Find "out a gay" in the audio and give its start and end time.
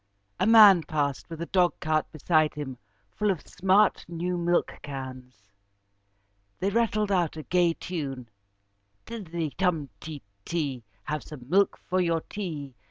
7.11-7.73